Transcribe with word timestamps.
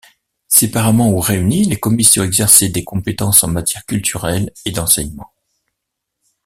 Séparément 0.47 1.11
ou 1.11 1.19
réunies, 1.19 1.65
les 1.65 1.75
commissions 1.79 2.23
exerçaient 2.23 2.69
des 2.69 2.83
compétences 2.83 3.43
en 3.43 3.49
matière 3.49 3.85
culturelle 3.85 4.51
et 4.65 4.71
d'enseignement. 4.71 5.31